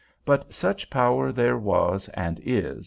But 0.25 0.51
such 0.51 0.89
power 0.89 1.31
there 1.31 1.59
was 1.59 2.09
and 2.15 2.39
is. 2.43 2.79